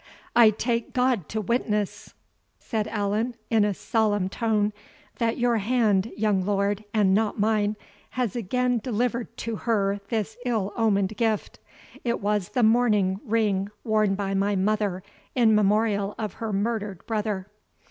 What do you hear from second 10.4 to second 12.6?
ill omened gift. It was